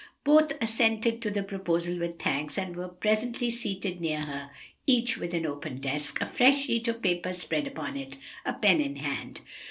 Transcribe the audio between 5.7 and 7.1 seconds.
desk, a fresh sheet of